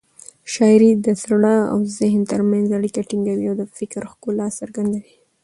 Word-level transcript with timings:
شاعري 0.53 0.91
د 1.05 1.07
زړه 1.23 1.55
او 1.71 1.79
ذهن 1.97 2.21
تر 2.31 2.41
منځ 2.51 2.67
اړیکه 2.77 3.01
ټینګوي 3.09 3.45
او 3.51 3.55
د 3.61 3.63
فکر 3.77 4.01
ښکلا 4.11 4.47
څرګندوي. 4.59 5.15